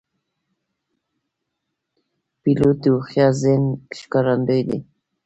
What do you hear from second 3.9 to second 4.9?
ښکارندوی دی.